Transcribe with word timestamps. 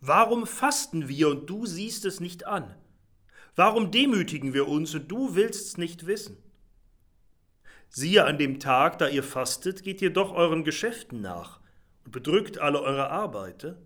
Warum 0.00 0.46
fasten 0.46 1.08
wir 1.08 1.28
und 1.28 1.50
du 1.50 1.66
siehst 1.66 2.04
es 2.04 2.20
nicht 2.20 2.46
an? 2.46 2.74
Warum 3.56 3.90
demütigen 3.90 4.54
wir 4.54 4.68
uns 4.68 4.94
und 4.94 5.08
du 5.08 5.34
willst's 5.34 5.76
nicht 5.76 6.06
wissen? 6.06 6.36
Siehe, 7.88 8.24
an 8.24 8.38
dem 8.38 8.60
Tag, 8.60 8.98
da 8.98 9.08
ihr 9.08 9.24
fastet, 9.24 9.82
geht 9.82 10.00
ihr 10.00 10.12
doch 10.12 10.32
euren 10.32 10.62
Geschäften 10.62 11.20
nach 11.20 11.60
und 12.04 12.12
bedrückt 12.12 12.58
alle 12.58 12.80
eure 12.80 13.10
Arbeiter. 13.10 13.76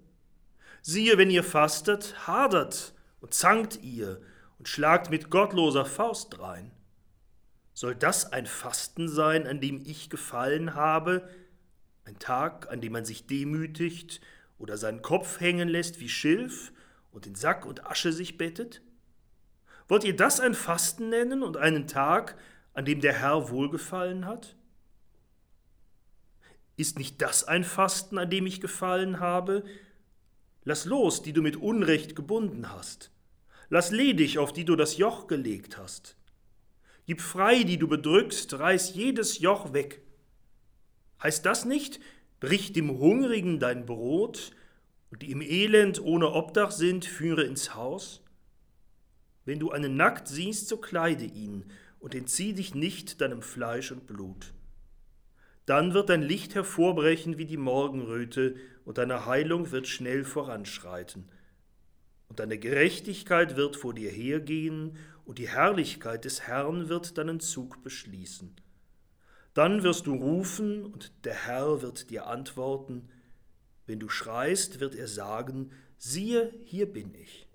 Siehe, 0.82 1.16
wenn 1.16 1.30
ihr 1.30 1.44
fastet, 1.44 2.26
hadert 2.26 2.94
und 3.20 3.32
zankt 3.32 3.82
ihr 3.82 4.20
und 4.58 4.68
schlagt 4.68 5.10
mit 5.10 5.30
gottloser 5.30 5.86
Faust 5.86 6.36
drein. 6.36 6.72
Soll 7.72 7.94
das 7.94 8.32
ein 8.32 8.46
Fasten 8.46 9.08
sein, 9.08 9.46
an 9.46 9.60
dem 9.60 9.82
ich 9.86 10.10
gefallen 10.10 10.74
habe, 10.74 11.28
ein 12.04 12.18
Tag, 12.18 12.70
an 12.70 12.80
dem 12.80 12.92
man 12.92 13.04
sich 13.04 13.26
demütigt 13.26 14.20
oder 14.62 14.76
seinen 14.76 15.02
Kopf 15.02 15.40
hängen 15.40 15.68
lässt 15.68 15.98
wie 15.98 16.08
Schilf 16.08 16.72
und 17.10 17.26
in 17.26 17.34
Sack 17.34 17.66
und 17.66 17.84
Asche 17.84 18.12
sich 18.12 18.38
bettet? 18.38 18.80
Wollt 19.88 20.04
ihr 20.04 20.14
das 20.14 20.38
ein 20.38 20.54
Fasten 20.54 21.08
nennen 21.08 21.42
und 21.42 21.56
einen 21.56 21.88
Tag, 21.88 22.38
an 22.72 22.84
dem 22.84 23.00
der 23.00 23.12
Herr 23.12 23.50
wohlgefallen 23.50 24.24
hat? 24.24 24.54
Ist 26.76 26.96
nicht 26.96 27.20
das 27.20 27.42
ein 27.42 27.64
Fasten, 27.64 28.18
an 28.18 28.30
dem 28.30 28.46
ich 28.46 28.60
gefallen 28.60 29.18
habe? 29.18 29.64
Lass 30.62 30.84
los, 30.84 31.22
die 31.22 31.32
du 31.32 31.42
mit 31.42 31.56
Unrecht 31.56 32.14
gebunden 32.14 32.70
hast. 32.70 33.10
Lass 33.68 33.90
ledig, 33.90 34.38
auf 34.38 34.52
die 34.52 34.64
du 34.64 34.76
das 34.76 34.96
Joch 34.96 35.26
gelegt 35.26 35.76
hast. 35.76 36.16
Gib 37.06 37.20
frei, 37.20 37.64
die 37.64 37.78
du 37.78 37.88
bedrückst, 37.88 38.54
reiß 38.54 38.94
jedes 38.94 39.40
Joch 39.40 39.72
weg. 39.72 40.02
Heißt 41.20 41.44
das 41.44 41.64
nicht, 41.64 41.98
brich 42.42 42.72
dem 42.72 42.98
Hungrigen 42.98 43.60
dein 43.60 43.86
Brot 43.86 44.50
und 45.10 45.22
die 45.22 45.30
im 45.30 45.40
Elend 45.40 46.02
ohne 46.02 46.32
Obdach 46.32 46.72
sind, 46.72 47.04
führe 47.04 47.44
ins 47.44 47.76
Haus? 47.76 48.20
Wenn 49.44 49.60
du 49.60 49.70
einen 49.70 49.96
nackt 49.96 50.26
siehst, 50.26 50.66
so 50.66 50.76
kleide 50.76 51.24
ihn 51.24 51.66
und 52.00 52.16
entzieh 52.16 52.52
dich 52.52 52.74
nicht 52.74 53.20
deinem 53.20 53.42
Fleisch 53.42 53.92
und 53.92 54.08
Blut. 54.08 54.54
Dann 55.66 55.94
wird 55.94 56.08
dein 56.08 56.22
Licht 56.22 56.56
hervorbrechen 56.56 57.38
wie 57.38 57.46
die 57.46 57.56
Morgenröte, 57.56 58.56
und 58.84 58.98
deine 58.98 59.24
Heilung 59.26 59.70
wird 59.70 59.86
schnell 59.86 60.24
voranschreiten. 60.24 61.28
Und 62.28 62.40
deine 62.40 62.58
Gerechtigkeit 62.58 63.54
wird 63.54 63.76
vor 63.76 63.94
dir 63.94 64.10
hergehen, 64.10 64.96
und 65.24 65.38
die 65.38 65.48
Herrlichkeit 65.48 66.24
des 66.24 66.42
Herrn 66.42 66.88
wird 66.88 67.16
deinen 67.18 67.38
Zug 67.38 67.84
beschließen. 67.84 68.56
Dann 69.54 69.82
wirst 69.82 70.06
du 70.06 70.14
rufen, 70.14 70.84
und 70.84 71.12
der 71.24 71.34
Herr 71.34 71.82
wird 71.82 72.10
dir 72.10 72.26
antworten. 72.26 73.08
Wenn 73.86 74.00
du 74.00 74.08
schreist, 74.08 74.80
wird 74.80 74.94
er 74.94 75.08
sagen, 75.08 75.70
siehe, 75.98 76.52
hier 76.64 76.90
bin 76.90 77.14
ich. 77.14 77.46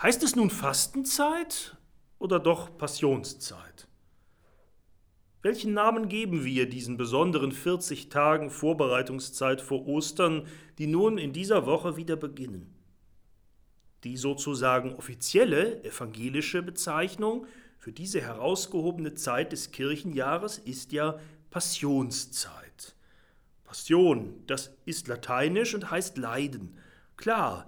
Heißt 0.00 0.22
es 0.22 0.36
nun 0.36 0.50
Fastenzeit 0.50 1.74
oder 2.18 2.38
doch 2.38 2.76
Passionszeit? 2.76 3.88
Welchen 5.40 5.72
Namen 5.72 6.08
geben 6.08 6.44
wir 6.44 6.68
diesen 6.68 6.98
besonderen 6.98 7.50
40 7.50 8.10
Tagen 8.10 8.50
Vorbereitungszeit 8.50 9.62
vor 9.62 9.86
Ostern, 9.86 10.46
die 10.76 10.86
nun 10.86 11.16
in 11.16 11.32
dieser 11.32 11.64
Woche 11.64 11.96
wieder 11.96 12.16
beginnen? 12.16 12.74
Die 14.04 14.18
sozusagen 14.18 14.94
offizielle 14.96 15.82
evangelische 15.82 16.62
Bezeichnung 16.62 17.46
für 17.78 17.92
diese 17.92 18.20
herausgehobene 18.20 19.14
Zeit 19.14 19.52
des 19.52 19.70
Kirchenjahres 19.70 20.58
ist 20.58 20.92
ja 20.92 21.18
Passionszeit. 21.48 22.94
Passion, 23.64 24.42
das 24.46 24.76
ist 24.84 25.08
lateinisch 25.08 25.74
und 25.74 25.90
heißt 25.90 26.18
Leiden. 26.18 26.76
Klar, 27.16 27.66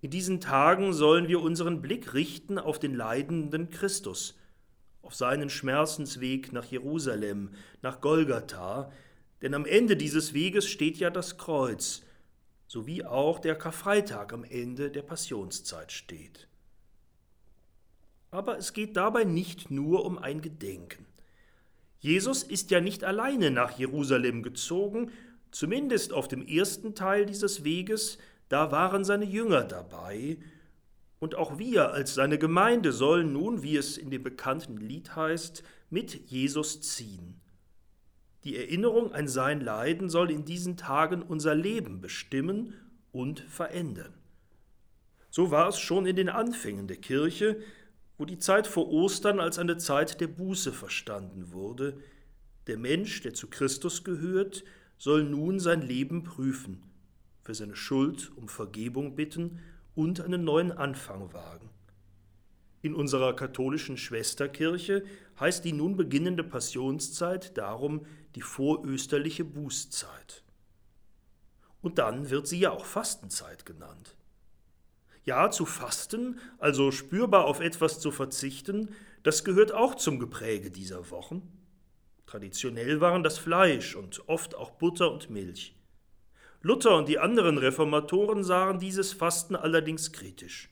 in 0.00 0.10
diesen 0.10 0.40
Tagen 0.40 0.92
sollen 0.92 1.28
wir 1.28 1.40
unseren 1.40 1.82
Blick 1.82 2.14
richten 2.14 2.58
auf 2.58 2.78
den 2.78 2.94
leidenden 2.94 3.70
Christus, 3.70 4.38
auf 5.02 5.14
seinen 5.14 5.50
Schmerzensweg 5.50 6.52
nach 6.52 6.64
Jerusalem, 6.64 7.50
nach 7.82 8.00
Golgatha, 8.00 8.90
denn 9.42 9.54
am 9.54 9.66
Ende 9.66 9.96
dieses 9.96 10.32
Weges 10.32 10.66
steht 10.66 10.96
ja 10.98 11.10
das 11.10 11.36
Kreuz, 11.36 12.02
sowie 12.66 13.04
auch 13.04 13.38
der 13.38 13.56
Karfreitag 13.56 14.32
am 14.32 14.44
Ende 14.44 14.90
der 14.90 15.02
Passionszeit 15.02 15.92
steht. 15.92 16.48
Aber 18.30 18.56
es 18.58 18.72
geht 18.72 18.96
dabei 18.96 19.24
nicht 19.24 19.70
nur 19.70 20.04
um 20.04 20.18
ein 20.18 20.40
Gedenken. 20.40 21.06
Jesus 21.98 22.42
ist 22.42 22.70
ja 22.70 22.80
nicht 22.80 23.04
alleine 23.04 23.50
nach 23.50 23.78
Jerusalem 23.78 24.42
gezogen, 24.42 25.10
zumindest 25.50 26.12
auf 26.12 26.28
dem 26.28 26.46
ersten 26.46 26.94
Teil 26.94 27.26
dieses 27.26 27.64
Weges, 27.64 28.18
da 28.50 28.72
waren 28.72 29.04
seine 29.04 29.24
Jünger 29.24 29.62
dabei, 29.62 30.36
und 31.20 31.34
auch 31.34 31.58
wir 31.58 31.92
als 31.92 32.14
seine 32.14 32.38
Gemeinde 32.38 32.92
sollen 32.92 33.32
nun, 33.32 33.62
wie 33.62 33.76
es 33.76 33.96
in 33.96 34.10
dem 34.10 34.22
bekannten 34.22 34.78
Lied 34.78 35.14
heißt, 35.14 35.62
mit 35.88 36.14
Jesus 36.30 36.80
ziehen. 36.80 37.40
Die 38.42 38.56
Erinnerung 38.56 39.12
an 39.12 39.28
sein 39.28 39.60
Leiden 39.60 40.08
soll 40.08 40.30
in 40.30 40.44
diesen 40.44 40.76
Tagen 40.76 41.22
unser 41.22 41.54
Leben 41.54 42.00
bestimmen 42.00 42.74
und 43.12 43.40
verändern. 43.40 44.14
So 45.30 45.50
war 45.50 45.68
es 45.68 45.78
schon 45.78 46.06
in 46.06 46.16
den 46.16 46.30
Anfängen 46.30 46.88
der 46.88 46.96
Kirche, 46.96 47.60
wo 48.18 48.24
die 48.24 48.38
Zeit 48.38 48.66
vor 48.66 48.88
Ostern 48.88 49.40
als 49.40 49.58
eine 49.58 49.76
Zeit 49.76 50.20
der 50.20 50.26
Buße 50.26 50.72
verstanden 50.72 51.52
wurde. 51.52 51.98
Der 52.66 52.78
Mensch, 52.78 53.20
der 53.20 53.34
zu 53.34 53.46
Christus 53.46 54.02
gehört, 54.02 54.64
soll 54.96 55.22
nun 55.22 55.60
sein 55.60 55.82
Leben 55.82 56.24
prüfen 56.24 56.89
für 57.50 57.54
seine 57.56 57.74
Schuld 57.74 58.30
um 58.36 58.46
Vergebung 58.46 59.16
bitten 59.16 59.58
und 59.96 60.20
einen 60.20 60.44
neuen 60.44 60.70
Anfang 60.70 61.32
wagen. 61.32 61.68
In 62.80 62.94
unserer 62.94 63.34
katholischen 63.34 63.96
Schwesterkirche 63.96 65.02
heißt 65.40 65.64
die 65.64 65.72
nun 65.72 65.96
beginnende 65.96 66.44
Passionszeit 66.44 67.58
darum 67.58 68.06
die 68.36 68.40
vorösterliche 68.40 69.44
Bußzeit. 69.44 70.44
Und 71.82 71.98
dann 71.98 72.30
wird 72.30 72.46
sie 72.46 72.60
ja 72.60 72.70
auch 72.70 72.84
Fastenzeit 72.84 73.66
genannt. 73.66 74.14
Ja, 75.24 75.50
zu 75.50 75.66
fasten, 75.66 76.38
also 76.58 76.92
spürbar 76.92 77.46
auf 77.46 77.58
etwas 77.58 77.98
zu 77.98 78.12
verzichten, 78.12 78.94
das 79.24 79.42
gehört 79.42 79.72
auch 79.72 79.96
zum 79.96 80.20
Gepräge 80.20 80.70
dieser 80.70 81.10
Wochen. 81.10 81.42
Traditionell 82.26 83.00
waren 83.00 83.24
das 83.24 83.38
Fleisch 83.38 83.96
und 83.96 84.28
oft 84.28 84.54
auch 84.54 84.70
Butter 84.70 85.10
und 85.10 85.30
Milch. 85.30 85.74
Luther 86.62 86.96
und 86.96 87.08
die 87.08 87.18
anderen 87.18 87.56
Reformatoren 87.56 88.44
sahen 88.44 88.78
dieses 88.78 89.14
Fasten 89.14 89.56
allerdings 89.56 90.12
kritisch. 90.12 90.68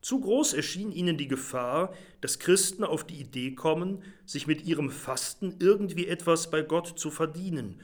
Zu 0.00 0.20
groß 0.20 0.52
erschien 0.52 0.90
ihnen 0.90 1.16
die 1.16 1.28
Gefahr, 1.28 1.94
dass 2.20 2.40
Christen 2.40 2.82
auf 2.82 3.04
die 3.04 3.20
Idee 3.20 3.54
kommen, 3.54 4.02
sich 4.26 4.48
mit 4.48 4.64
ihrem 4.64 4.90
Fasten 4.90 5.54
irgendwie 5.60 6.08
etwas 6.08 6.50
bei 6.50 6.62
Gott 6.62 6.98
zu 6.98 7.12
verdienen, 7.12 7.80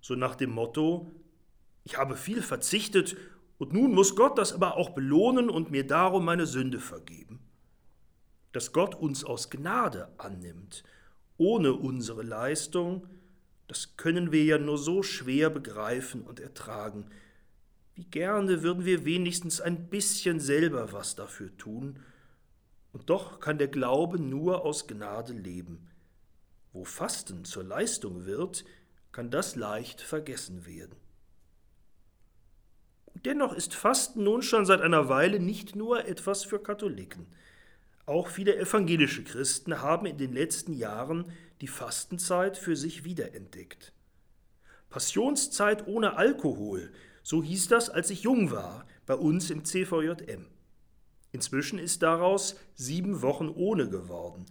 so 0.00 0.14
nach 0.14 0.34
dem 0.34 0.50
Motto 0.50 1.10
Ich 1.84 1.98
habe 1.98 2.16
viel 2.16 2.40
verzichtet, 2.40 3.16
und 3.58 3.72
nun 3.72 3.92
muss 3.92 4.16
Gott 4.16 4.38
das 4.38 4.52
aber 4.52 4.76
auch 4.76 4.90
belohnen 4.90 5.50
und 5.50 5.70
mir 5.70 5.86
darum 5.86 6.24
meine 6.24 6.46
Sünde 6.46 6.78
vergeben. 6.78 7.40
Dass 8.52 8.72
Gott 8.72 8.94
uns 8.94 9.24
aus 9.24 9.50
Gnade 9.50 10.08
annimmt, 10.16 10.84
ohne 11.36 11.74
unsere 11.74 12.22
Leistung, 12.22 13.06
das 13.68 13.96
können 13.96 14.32
wir 14.32 14.44
ja 14.44 14.58
nur 14.58 14.78
so 14.78 15.02
schwer 15.02 15.50
begreifen 15.50 16.22
und 16.22 16.40
ertragen. 16.40 17.06
Wie 17.94 18.04
gerne 18.04 18.62
würden 18.62 18.84
wir 18.84 19.04
wenigstens 19.04 19.60
ein 19.60 19.88
bisschen 19.88 20.40
selber 20.40 20.92
was 20.92 21.14
dafür 21.14 21.56
tun, 21.56 22.00
und 22.92 23.10
doch 23.10 23.38
kann 23.38 23.58
der 23.58 23.68
Glaube 23.68 24.18
nur 24.18 24.64
aus 24.64 24.86
Gnade 24.86 25.34
leben. 25.34 25.86
Wo 26.72 26.84
Fasten 26.84 27.44
zur 27.44 27.62
Leistung 27.62 28.24
wird, 28.24 28.64
kann 29.12 29.30
das 29.30 29.56
leicht 29.56 30.00
vergessen 30.00 30.66
werden. 30.66 30.96
Dennoch 33.24 33.52
ist 33.52 33.74
Fasten 33.74 34.24
nun 34.24 34.42
schon 34.42 34.64
seit 34.64 34.80
einer 34.80 35.08
Weile 35.08 35.40
nicht 35.40 35.76
nur 35.76 36.06
etwas 36.06 36.44
für 36.44 36.62
Katholiken. 36.62 37.26
Auch 38.06 38.28
viele 38.28 38.56
evangelische 38.56 39.24
Christen 39.24 39.82
haben 39.82 40.06
in 40.06 40.16
den 40.16 40.32
letzten 40.32 40.72
Jahren 40.72 41.30
die 41.60 41.68
Fastenzeit 41.68 42.56
für 42.56 42.76
sich 42.76 43.04
wiederentdeckt. 43.04 43.92
Passionszeit 44.90 45.86
ohne 45.86 46.16
Alkohol, 46.16 46.90
so 47.22 47.42
hieß 47.42 47.68
das, 47.68 47.90
als 47.90 48.10
ich 48.10 48.22
jung 48.22 48.50
war, 48.50 48.86
bei 49.06 49.14
uns 49.14 49.50
im 49.50 49.64
CVJM. 49.64 50.46
Inzwischen 51.32 51.78
ist 51.78 52.02
daraus 52.02 52.56
sieben 52.74 53.20
Wochen 53.22 53.48
ohne 53.48 53.88
geworden. 53.88 54.46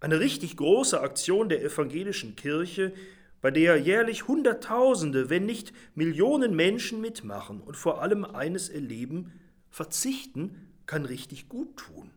Eine 0.00 0.20
richtig 0.20 0.56
große 0.56 1.00
Aktion 1.00 1.48
der 1.48 1.62
evangelischen 1.64 2.36
Kirche, 2.36 2.92
bei 3.40 3.50
der 3.50 3.76
jährlich 3.76 4.28
Hunderttausende, 4.28 5.30
wenn 5.30 5.46
nicht 5.46 5.72
Millionen 5.94 6.54
Menschen 6.54 7.00
mitmachen 7.00 7.60
und 7.60 7.76
vor 7.76 8.02
allem 8.02 8.24
eines 8.24 8.68
erleben, 8.68 9.32
verzichten 9.70 10.68
kann 10.86 11.04
richtig 11.04 11.48
gut 11.48 11.76
tun. 11.76 12.10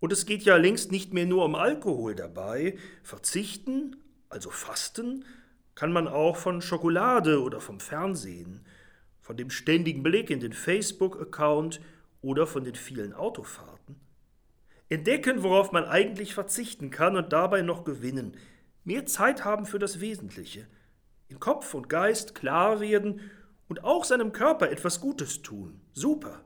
Und 0.00 0.12
es 0.12 0.26
geht 0.26 0.42
ja 0.42 0.56
längst 0.56 0.92
nicht 0.92 1.12
mehr 1.12 1.26
nur 1.26 1.44
um 1.44 1.54
Alkohol 1.54 2.14
dabei. 2.14 2.76
Verzichten, 3.02 3.96
also 4.28 4.50
Fasten, 4.50 5.24
kann 5.74 5.92
man 5.92 6.08
auch 6.08 6.36
von 6.36 6.60
Schokolade 6.60 7.42
oder 7.42 7.60
vom 7.60 7.80
Fernsehen, 7.80 8.64
von 9.20 9.36
dem 9.36 9.50
ständigen 9.50 10.02
Blick 10.02 10.30
in 10.30 10.40
den 10.40 10.52
Facebook-Account 10.52 11.80
oder 12.20 12.46
von 12.46 12.64
den 12.64 12.74
vielen 12.74 13.12
Autofahrten. 13.12 13.96
Entdecken, 14.88 15.42
worauf 15.42 15.70
man 15.70 15.84
eigentlich 15.84 16.34
verzichten 16.34 16.90
kann 16.90 17.16
und 17.16 17.32
dabei 17.32 17.62
noch 17.62 17.84
gewinnen. 17.84 18.36
Mehr 18.84 19.04
Zeit 19.06 19.44
haben 19.44 19.66
für 19.66 19.78
das 19.78 20.00
Wesentliche. 20.00 20.66
In 21.28 21.38
Kopf 21.38 21.74
und 21.74 21.88
Geist 21.90 22.34
klar 22.34 22.80
werden 22.80 23.20
und 23.68 23.84
auch 23.84 24.04
seinem 24.04 24.32
Körper 24.32 24.70
etwas 24.70 25.00
Gutes 25.00 25.42
tun. 25.42 25.80
Super. 25.92 26.40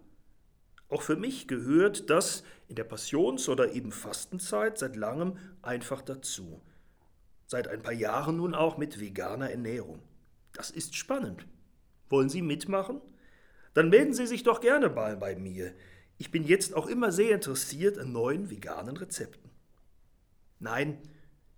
Auch 0.93 1.01
für 1.01 1.17
mich 1.17 1.49
gehört 1.49 2.11
das 2.11 2.45
in 2.69 2.75
der 2.75 2.85
Passions- 2.85 3.49
oder 3.49 3.73
eben 3.73 3.93
Fastenzeit 3.93 4.77
seit 4.77 4.95
langem 4.95 5.39
einfach 5.63 6.03
dazu. 6.03 6.61
Seit 7.47 7.67
ein 7.67 7.81
paar 7.81 7.95
Jahren 7.95 8.37
nun 8.37 8.55
auch 8.55 8.77
mit 8.77 9.01
veganer 9.01 9.51
Ernährung. 9.51 10.03
Das 10.53 10.71
ist 10.71 10.95
spannend. 10.95 11.47
Wollen 12.11 12.29
Sie 12.29 12.43
mitmachen? 12.43 13.01
Dann 13.73 13.89
melden 13.89 14.13
Sie 14.13 14.27
sich 14.27 14.43
doch 14.43 14.61
gerne 14.61 14.91
mal 14.91 15.17
bei 15.17 15.35
mir. 15.35 15.73
Ich 16.19 16.31
bin 16.31 16.45
jetzt 16.45 16.75
auch 16.75 16.87
immer 16.87 17.11
sehr 17.11 17.37
interessiert 17.37 17.97
an 17.97 18.13
neuen 18.13 18.51
veganen 18.51 18.99
Rezepten. 18.99 19.51
Nein, 20.59 20.99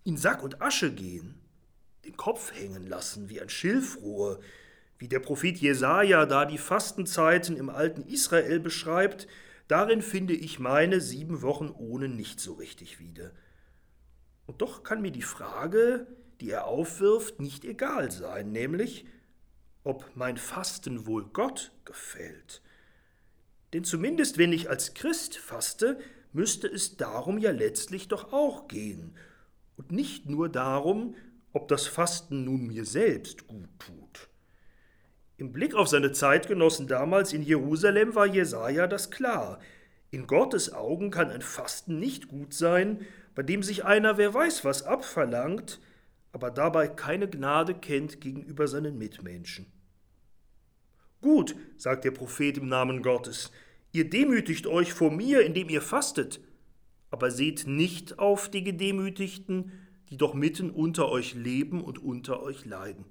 in 0.04 0.16
Sack 0.16 0.44
und 0.44 0.62
Asche 0.62 0.94
gehen, 0.94 1.40
den 2.04 2.16
Kopf 2.16 2.52
hängen 2.54 2.87
lassen 2.87 3.28
wie 3.30 3.40
ein 3.40 3.48
Schilfrohr, 3.48 4.38
wie 4.99 5.08
der 5.08 5.20
Prophet 5.20 5.58
Jesaja 5.58 6.26
da 6.26 6.44
die 6.44 6.58
Fastenzeiten 6.58 7.56
im 7.56 7.70
alten 7.70 8.02
Israel 8.02 8.61
beschreibt, 8.61 9.26
darin 9.69 10.02
finde 10.02 10.35
ich 10.35 10.58
meine 10.58 11.00
sieben 11.00 11.43
Wochen 11.43 11.69
ohne 11.69 12.08
nicht 12.08 12.41
so 12.41 12.55
richtig 12.55 12.99
wieder. 12.99 13.32
Und 14.46 14.62
doch 14.62 14.82
kann 14.82 15.02
mir 15.02 15.11
die 15.11 15.23
Frage, 15.23 16.06
die 16.41 16.50
er 16.50 16.67
aufwirft, 16.67 17.41
nicht 17.41 17.64
egal 17.64 18.11
sein, 18.11 18.52
nämlich, 18.52 19.06
ob 19.82 20.11
mein 20.14 20.37
Fasten 20.37 21.06
wohl 21.06 21.25
Gott 21.26 21.73
gefällt. 21.85 22.62
Denn 23.73 23.85
zumindest 23.85 24.38
wenn 24.38 24.52
ich 24.52 24.70
als 24.70 24.94
Christ 24.94 25.37
faste, 25.37 25.99
müsste 26.32 26.67
es 26.67 26.97
darum 26.97 27.38
ja 27.38 27.50
letztlich 27.50 28.08
doch 28.08 28.32
auch 28.32 28.69
gehen, 28.69 29.14
und 29.76 29.90
nicht 29.90 30.29
nur 30.29 30.49
darum, 30.49 31.17
ob 31.52 31.69
das 31.69 31.87
Fasten 31.87 32.44
nun 32.44 32.67
mir 32.67 32.85
selbst 32.85 33.47
gut 33.47 33.69
tut. 33.79 34.29
Im 35.36 35.52
Blick 35.52 35.75
auf 35.75 35.88
seine 35.88 36.12
Zeitgenossen 36.12 36.86
damals 36.86 37.32
in 37.32 37.42
Jerusalem 37.42 38.14
war 38.14 38.26
Jesaja 38.26 38.86
das 38.86 39.10
klar. 39.10 39.58
In 40.12 40.28
Gottes 40.28 40.72
Augen 40.72 41.10
kann 41.10 41.31
ein 41.31 41.42
Fasten 41.42 41.98
nicht 41.98 42.28
gut 42.28 42.54
sein, 42.54 43.04
bei 43.34 43.42
dem 43.42 43.64
sich 43.64 43.84
einer 43.84 44.16
wer 44.16 44.32
weiß 44.32 44.64
was 44.64 44.84
abverlangt, 44.84 45.81
aber 46.31 46.52
dabei 46.52 46.86
keine 46.86 47.28
Gnade 47.28 47.75
kennt 47.75 48.20
gegenüber 48.20 48.69
seinen 48.69 48.96
Mitmenschen. 48.96 49.66
Gut, 51.20 51.56
sagt 51.78 52.04
der 52.04 52.12
Prophet 52.12 52.58
im 52.58 52.69
Namen 52.69 53.02
Gottes, 53.02 53.50
ihr 53.90 54.08
demütigt 54.08 54.69
euch 54.69 54.92
vor 54.92 55.10
mir, 55.10 55.40
indem 55.40 55.69
ihr 55.69 55.82
fastet, 55.82 56.40
aber 57.10 57.32
seht 57.32 57.66
nicht 57.66 58.20
auf 58.20 58.48
die 58.48 58.62
Gedemütigten, 58.62 59.72
die 60.10 60.16
doch 60.16 60.34
mitten 60.34 60.70
unter 60.70 61.08
euch 61.08 61.34
leben 61.34 61.82
und 61.82 61.98
unter 61.98 62.42
euch 62.42 62.64
leiden. 62.66 63.04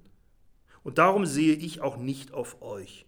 Und 0.84 0.98
darum 0.98 1.26
sehe 1.26 1.56
ich 1.56 1.80
auch 1.80 1.96
nicht 1.96 2.32
auf 2.32 2.62
euch. 2.62 3.06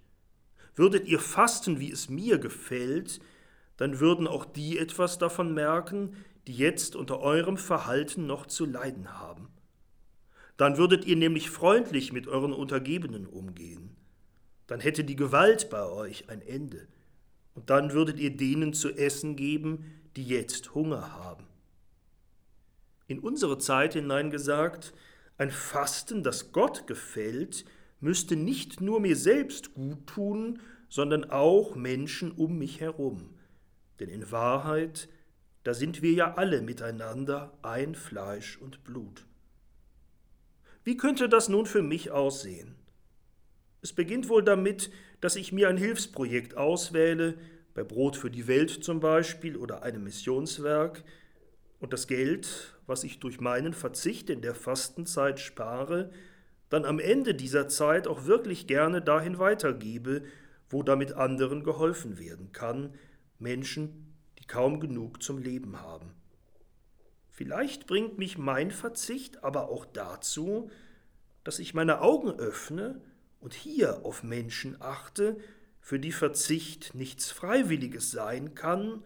Würdet 0.74 1.06
ihr 1.06 1.20
fasten, 1.20 1.78
wie 1.78 1.92
es 1.92 2.08
mir 2.08 2.38
gefällt, 2.38 3.20
dann 3.76 4.00
würden 4.00 4.26
auch 4.26 4.44
die 4.44 4.78
etwas 4.78 5.18
davon 5.18 5.54
merken, 5.54 6.16
die 6.46 6.54
jetzt 6.54 6.96
unter 6.96 7.20
eurem 7.20 7.56
Verhalten 7.56 8.26
noch 8.26 8.46
zu 8.46 8.64
leiden 8.64 9.18
haben. 9.18 9.48
Dann 10.56 10.78
würdet 10.78 11.04
ihr 11.04 11.16
nämlich 11.16 11.50
freundlich 11.50 12.12
mit 12.12 12.28
euren 12.28 12.52
Untergebenen 12.52 13.26
umgehen. 13.26 13.94
Dann 14.66 14.80
hätte 14.80 15.04
die 15.04 15.16
Gewalt 15.16 15.68
bei 15.70 15.84
euch 15.84 16.28
ein 16.30 16.40
Ende. 16.40 16.88
Und 17.54 17.70
dann 17.70 17.92
würdet 17.92 18.18
ihr 18.18 18.34
denen 18.34 18.72
zu 18.72 18.90
essen 18.90 19.36
geben, 19.36 19.84
die 20.16 20.24
jetzt 20.24 20.74
Hunger 20.74 21.12
haben. 21.14 21.44
In 23.06 23.18
unsere 23.18 23.58
Zeit 23.58 23.92
hineingesagt, 23.92 24.94
ein 25.38 25.50
Fasten, 25.50 26.22
das 26.22 26.52
Gott 26.52 26.86
gefällt, 26.86 27.64
müsste 28.00 28.36
nicht 28.36 28.80
nur 28.80 29.00
mir 29.00 29.16
selbst 29.16 29.74
gut 29.74 30.06
tun, 30.06 30.60
sondern 30.88 31.24
auch 31.30 31.74
Menschen 31.74 32.32
um 32.32 32.58
mich 32.58 32.80
herum. 32.80 33.34
Denn 34.00 34.08
in 34.08 34.30
Wahrheit, 34.30 35.08
da 35.64 35.74
sind 35.74 36.02
wir 36.02 36.12
ja 36.12 36.34
alle 36.34 36.62
miteinander 36.62 37.56
ein 37.62 37.94
Fleisch 37.94 38.58
und 38.58 38.84
Blut. 38.84 39.26
Wie 40.84 40.96
könnte 40.96 41.28
das 41.28 41.48
nun 41.48 41.66
für 41.66 41.82
mich 41.82 42.10
aussehen? 42.12 42.76
Es 43.82 43.92
beginnt 43.92 44.28
wohl 44.28 44.42
damit, 44.42 44.90
dass 45.20 45.36
ich 45.36 45.52
mir 45.52 45.68
ein 45.68 45.76
Hilfsprojekt 45.76 46.56
auswähle, 46.56 47.38
bei 47.74 47.82
Brot 47.82 48.16
für 48.16 48.30
die 48.30 48.46
Welt 48.46 48.84
zum 48.84 49.00
Beispiel 49.00 49.56
oder 49.56 49.82
einem 49.82 50.04
Missionswerk, 50.04 51.04
und 51.78 51.92
das 51.92 52.06
Geld, 52.06 52.76
was 52.86 53.04
ich 53.04 53.20
durch 53.20 53.40
meinen 53.40 53.74
Verzicht 53.74 54.30
in 54.30 54.40
der 54.40 54.54
Fastenzeit 54.54 55.40
spare, 55.40 56.10
dann 56.68 56.84
am 56.84 56.98
Ende 56.98 57.34
dieser 57.34 57.68
Zeit 57.68 58.08
auch 58.08 58.24
wirklich 58.24 58.66
gerne 58.66 59.02
dahin 59.02 59.38
weitergebe, 59.38 60.24
wo 60.68 60.82
damit 60.82 61.12
anderen 61.12 61.62
geholfen 61.62 62.18
werden 62.18 62.52
kann, 62.52 62.94
Menschen, 63.38 64.14
die 64.38 64.46
kaum 64.46 64.80
genug 64.80 65.22
zum 65.22 65.38
Leben 65.38 65.80
haben. 65.80 66.12
Vielleicht 67.30 67.86
bringt 67.86 68.18
mich 68.18 68.38
mein 68.38 68.70
Verzicht 68.70 69.44
aber 69.44 69.68
auch 69.68 69.84
dazu, 69.84 70.70
dass 71.44 71.58
ich 71.58 71.74
meine 71.74 72.00
Augen 72.00 72.30
öffne 72.30 73.00
und 73.38 73.54
hier 73.54 74.04
auf 74.04 74.22
Menschen 74.22 74.80
achte, 74.80 75.36
für 75.80 76.00
die 76.00 76.10
Verzicht 76.10 76.94
nichts 76.94 77.30
Freiwilliges 77.30 78.10
sein 78.10 78.56
kann 78.56 79.04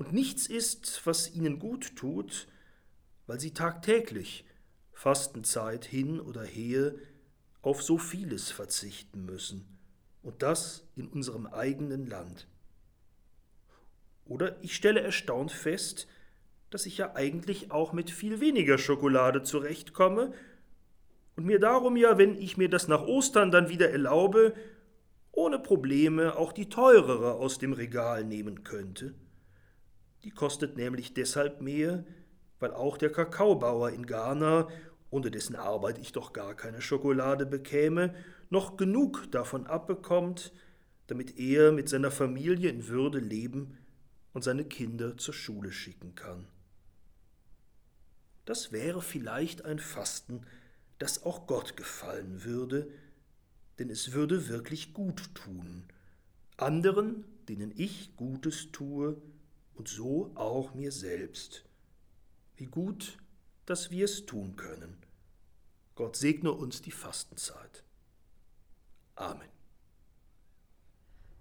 und 0.00 0.14
nichts 0.14 0.46
ist, 0.46 1.02
was 1.04 1.30
ihnen 1.34 1.58
gut 1.58 1.94
tut, 1.94 2.48
weil 3.26 3.38
sie 3.38 3.52
tagtäglich 3.52 4.46
Fastenzeit 4.94 5.84
hin 5.84 6.20
oder 6.20 6.42
her 6.42 6.94
auf 7.60 7.82
so 7.82 7.98
vieles 7.98 8.50
verzichten 8.50 9.26
müssen, 9.26 9.78
und 10.22 10.42
das 10.42 10.88
in 10.96 11.06
unserem 11.06 11.46
eigenen 11.46 12.06
Land. 12.06 12.48
Oder 14.24 14.56
ich 14.64 14.74
stelle 14.74 15.00
erstaunt 15.00 15.52
fest, 15.52 16.08
dass 16.70 16.86
ich 16.86 16.96
ja 16.96 17.14
eigentlich 17.14 17.70
auch 17.70 17.92
mit 17.92 18.10
viel 18.10 18.40
weniger 18.40 18.78
Schokolade 18.78 19.42
zurechtkomme 19.42 20.32
und 21.36 21.44
mir 21.44 21.60
darum 21.60 21.98
ja, 21.98 22.16
wenn 22.16 22.40
ich 22.40 22.56
mir 22.56 22.70
das 22.70 22.88
nach 22.88 23.02
Ostern 23.02 23.50
dann 23.50 23.68
wieder 23.68 23.90
erlaube, 23.90 24.54
ohne 25.30 25.58
Probleme 25.58 26.36
auch 26.36 26.54
die 26.54 26.70
teurere 26.70 27.34
aus 27.34 27.58
dem 27.58 27.74
Regal 27.74 28.24
nehmen 28.24 28.64
könnte. 28.64 29.14
Die 30.24 30.30
kostet 30.30 30.76
nämlich 30.76 31.14
deshalb 31.14 31.60
mehr, 31.60 32.04
weil 32.58 32.72
auch 32.72 32.98
der 32.98 33.10
Kakaobauer 33.10 33.90
in 33.90 34.06
Ghana, 34.06 34.68
ohne 35.10 35.30
dessen 35.30 35.56
Arbeit 35.56 35.98
ich 35.98 36.12
doch 36.12 36.32
gar 36.32 36.54
keine 36.54 36.80
Schokolade 36.80 37.46
bekäme, 37.46 38.14
noch 38.50 38.76
genug 38.76 39.30
davon 39.32 39.66
abbekommt, 39.66 40.52
damit 41.06 41.38
er 41.38 41.72
mit 41.72 41.88
seiner 41.88 42.10
Familie 42.10 42.70
in 42.70 42.88
Würde 42.88 43.18
leben 43.18 43.78
und 44.32 44.44
seine 44.44 44.64
Kinder 44.64 45.16
zur 45.16 45.34
Schule 45.34 45.72
schicken 45.72 46.14
kann. 46.14 46.46
Das 48.44 48.72
wäre 48.72 49.02
vielleicht 49.02 49.64
ein 49.64 49.78
Fasten, 49.78 50.46
das 50.98 51.22
auch 51.22 51.46
Gott 51.46 51.76
gefallen 51.76 52.44
würde, 52.44 52.88
denn 53.78 53.90
es 53.90 54.12
würde 54.12 54.48
wirklich 54.48 54.92
gut 54.92 55.34
tun, 55.34 55.84
anderen, 56.56 57.24
denen 57.48 57.72
ich 57.74 58.16
Gutes 58.16 58.70
tue, 58.70 59.20
und 59.80 59.88
so 59.88 60.30
auch 60.34 60.74
mir 60.74 60.92
selbst. 60.92 61.64
Wie 62.56 62.66
gut, 62.66 63.16
dass 63.64 63.90
wir 63.90 64.04
es 64.04 64.26
tun 64.26 64.54
können. 64.54 64.98
Gott 65.94 66.16
segne 66.16 66.52
uns 66.52 66.82
die 66.82 66.90
Fastenzeit. 66.90 67.82
Amen. 69.14 69.48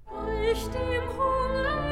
Durch 0.05 0.63
dem 0.69 1.09
Hunger 1.17 1.88